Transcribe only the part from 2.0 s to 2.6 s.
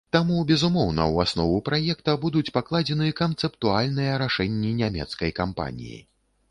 будуць